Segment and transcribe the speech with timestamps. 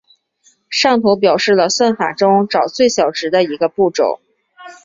[0.67, 4.19] 上图表示了算法中找最小值的一个步骤。